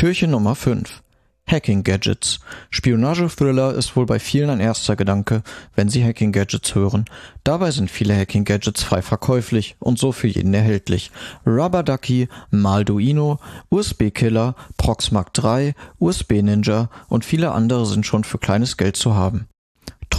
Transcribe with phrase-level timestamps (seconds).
[0.00, 1.02] Türchen Nummer 5
[1.46, 2.40] Hacking-Gadgets.
[2.70, 5.42] Spionage-Thriller ist wohl bei vielen ein erster Gedanke,
[5.74, 7.04] wenn sie Hacking-Gadgets hören.
[7.44, 11.10] Dabei sind viele Hacking-Gadgets frei verkäuflich und so für jeden erhältlich.
[11.46, 18.96] Rubber Ducky, Malduino, USB-Killer, Proxmark 3, USB-Ninja und viele andere sind schon für kleines Geld
[18.96, 19.49] zu haben.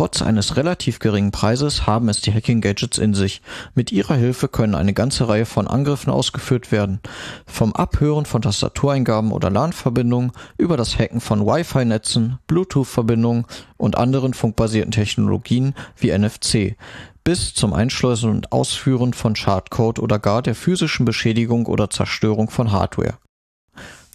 [0.01, 3.43] Trotz eines relativ geringen Preises haben es die Hacking-Gadgets in sich.
[3.75, 7.01] Mit ihrer Hilfe können eine ganze Reihe von Angriffen ausgeführt werden.
[7.45, 13.45] Vom Abhören von Tastatureingaben oder LAN-Verbindungen über das Hacken von Wi-Fi-Netzen, Bluetooth-Verbindungen
[13.77, 16.77] und anderen funkbasierten Technologien wie NFC
[17.23, 22.71] bis zum Einschleusen und Ausführen von Schadcode oder gar der physischen Beschädigung oder Zerstörung von
[22.71, 23.19] Hardware.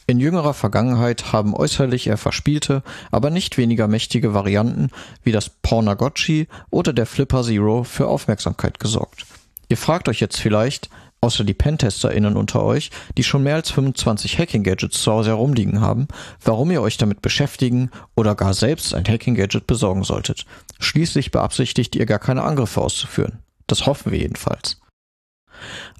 [0.08, 4.90] In jüngerer Vergangenheit haben äußerlich eher verspielte, aber nicht weniger mächtige Varianten
[5.24, 9.26] wie das Pornagotchi oder der Flipper Zero für Aufmerksamkeit gesorgt.
[9.68, 10.90] Ihr fragt euch jetzt vielleicht,
[11.20, 16.06] außer die PentesterInnen unter euch, die schon mehr als 25 Hacking-Gadgets zu Hause herumliegen haben,
[16.44, 20.46] warum ihr euch damit beschäftigen oder gar selbst ein Hacking-Gadget besorgen solltet.
[20.78, 23.40] Schließlich beabsichtigt ihr gar keine Angriffe auszuführen.
[23.66, 24.80] Das hoffen wir jedenfalls.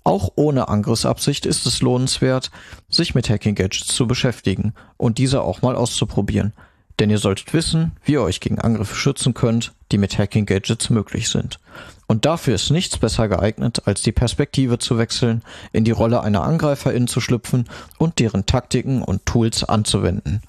[0.05, 2.51] Auch ohne Angriffsabsicht ist es lohnenswert,
[2.89, 6.53] sich mit Hacking-Gadgets zu beschäftigen und diese auch mal auszuprobieren.
[6.99, 11.29] Denn ihr solltet wissen, wie ihr euch gegen Angriffe schützen könnt, die mit Hacking-Gadgets möglich
[11.29, 11.59] sind.
[12.07, 16.43] Und dafür ist nichts besser geeignet, als die Perspektive zu wechseln, in die Rolle einer
[16.43, 20.41] Angreiferin zu schlüpfen und deren Taktiken und Tools anzuwenden.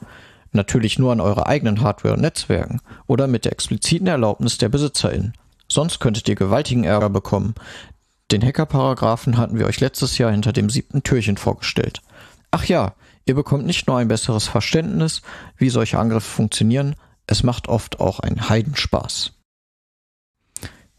[0.53, 5.33] Natürlich nur an eure eigenen Hardware und Netzwerken oder mit der expliziten Erlaubnis der BesitzerInnen.
[5.67, 7.55] Sonst könntet ihr gewaltigen Ärger bekommen,
[8.31, 12.01] den Hacker-Paragraphen hatten wir euch letztes Jahr hinter dem siebten Türchen vorgestellt.
[12.51, 12.93] Ach ja,
[13.25, 15.21] ihr bekommt nicht nur ein besseres Verständnis,
[15.57, 19.33] wie solche Angriffe funktionieren, es macht oft auch einen Heidenspaß.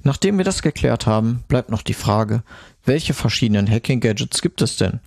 [0.01, 2.43] Nachdem wir das geklärt haben, bleibt noch die Frage,
[2.85, 5.01] welche verschiedenen Hacking-Gadgets gibt es denn?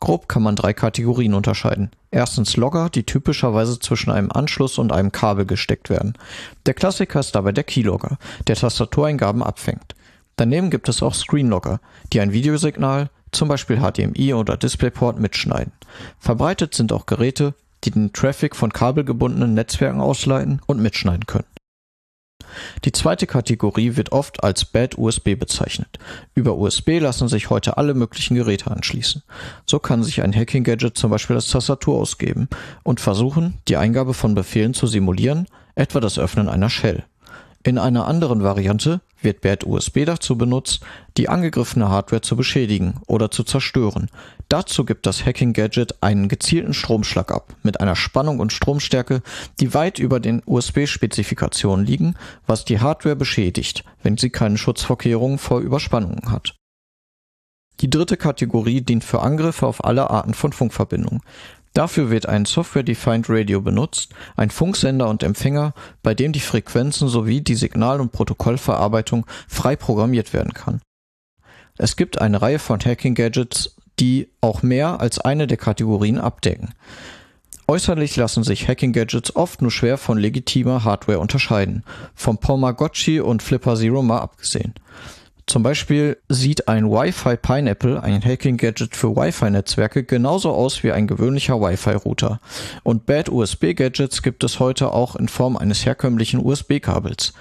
[0.00, 1.90] Grob kann man drei Kategorien unterscheiden.
[2.10, 6.18] Erstens Logger, die typischerweise zwischen einem Anschluss und einem Kabel gesteckt werden.
[6.66, 9.94] Der Klassiker ist dabei der Keylogger, der Tastatureingaben abfängt.
[10.36, 11.80] Daneben gibt es auch Screenlogger,
[12.12, 15.72] die ein Videosignal, zum Beispiel HDMI oder DisplayPort, mitschneiden.
[16.18, 21.46] Verbreitet sind auch Geräte, die den Traffic von kabelgebundenen Netzwerken ausleiten und mitschneiden können.
[22.84, 25.98] Die zweite Kategorie wird oft als Bad USB bezeichnet.
[26.34, 29.22] Über USB lassen sich heute alle möglichen Geräte anschließen.
[29.66, 32.48] So kann sich ein Hacking-Gadget zum Beispiel als Tastatur ausgeben
[32.82, 37.04] und versuchen, die Eingabe von Befehlen zu simulieren, etwa das Öffnen einer Shell.
[37.64, 40.80] In einer anderen Variante wird Bad USB dazu benutzt,
[41.16, 44.08] die angegriffene Hardware zu beschädigen oder zu zerstören.
[44.48, 49.22] Dazu gibt das Hacking-Gadget einen gezielten Stromschlag ab, mit einer Spannung und Stromstärke,
[49.58, 52.14] die weit über den USB-Spezifikationen liegen,
[52.46, 56.54] was die Hardware beschädigt, wenn sie keine Schutzvorkehrungen vor Überspannungen hat.
[57.80, 61.22] Die dritte Kategorie dient für Angriffe auf alle Arten von Funkverbindungen.
[61.74, 65.74] Dafür wird ein Software-Defined Radio benutzt, ein Funksender und Empfänger,
[66.04, 70.80] bei dem die Frequenzen sowie die Signal- und Protokollverarbeitung frei programmiert werden kann.
[71.76, 76.74] Es gibt eine Reihe von Hacking-Gadgets, die auch mehr als eine der Kategorien abdecken.
[77.66, 81.82] Äußerlich lassen sich Hacking-Gadgets oft nur schwer von legitimer Hardware unterscheiden,
[82.14, 84.74] vom Pomagotchi und Flipper Zero mal abgesehen.
[85.46, 91.60] Zum Beispiel sieht ein Wi-Fi Pineapple, ein Hacking-Gadget für Wi-Fi-Netzwerke, genauso aus wie ein gewöhnlicher
[91.60, 92.40] Wi-Fi-Router.
[92.82, 97.34] Und Bad USB-Gadgets gibt es heute auch in Form eines herkömmlichen USB-Kabels.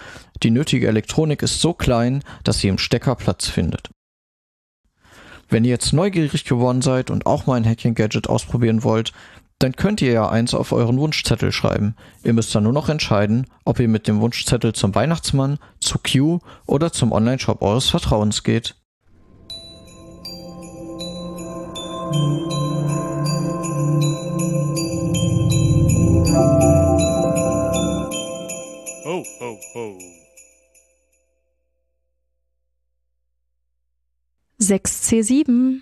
[0.44, 3.90] Die nötige Elektronik ist so klein, dass sie im Stecker Platz findet.
[5.50, 9.14] Wenn ihr jetzt neugierig geworden seid und auch mal ein Hacking-Gadget ausprobieren wollt,
[9.64, 11.96] dann könnt ihr ja eins auf euren Wunschzettel schreiben.
[12.22, 16.40] Ihr müsst dann nur noch entscheiden, ob ihr mit dem Wunschzettel zum Weihnachtsmann, zu Q
[16.66, 18.76] oder zum Online-Shop eures Vertrauens geht.
[29.06, 29.98] Ho, ho, ho.
[34.60, 35.80] 6C7